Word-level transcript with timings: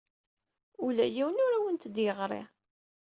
Ula 0.85 1.05
d 1.11 1.13
yiwen 1.15 1.43
ur 1.45 1.53
awent-d-yeɣri. 1.57 2.43